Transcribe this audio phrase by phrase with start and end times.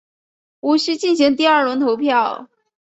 [0.61, 2.49] 无须进行第二轮投票。